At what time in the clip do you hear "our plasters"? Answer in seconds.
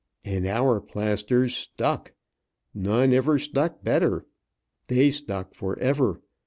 0.47-1.55